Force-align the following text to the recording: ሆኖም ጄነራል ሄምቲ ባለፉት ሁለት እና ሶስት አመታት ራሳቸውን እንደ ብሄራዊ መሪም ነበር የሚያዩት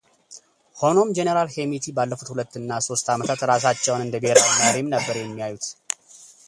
ሆኖም 0.79 1.09
ጄነራል 1.17 1.49
ሄምቲ 1.55 1.85
ባለፉት 1.97 2.27
ሁለት 2.33 2.53
እና 2.61 2.71
ሶስት 2.87 3.05
አመታት 3.15 3.41
ራሳቸውን 3.51 4.03
እንደ 4.05 4.15
ብሄራዊ 4.23 4.49
መሪም 4.61 4.89
ነበር 4.97 5.15
የሚያዩት 5.21 5.67